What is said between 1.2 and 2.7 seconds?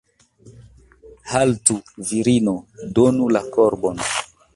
Haltu, virino,